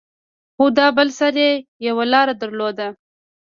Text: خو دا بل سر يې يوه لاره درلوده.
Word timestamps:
خو 0.55 0.65
دا 0.77 0.87
بل 0.97 1.09
سر 1.19 1.33
يې 1.43 1.51
يوه 1.87 2.05
لاره 2.13 2.33
درلوده. 2.41 2.87